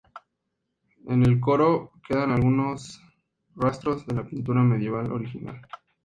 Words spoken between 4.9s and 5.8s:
original.